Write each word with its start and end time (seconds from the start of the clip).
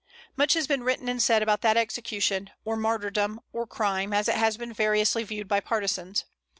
Much 0.35 0.53
has 0.53 0.65
been 0.65 0.83
written 0.83 1.07
and 1.07 1.21
said 1.21 1.43
about 1.43 1.61
that 1.61 1.77
execution, 1.77 2.49
or 2.65 2.75
martyrdom, 2.75 3.39
or 3.53 3.67
crime, 3.67 4.13
as 4.13 4.27
it 4.27 4.33
has 4.35 4.57
been 4.57 4.73
variously 4.73 5.21
viewed 5.21 5.47
by 5.47 5.59
partisans. 5.59 6.25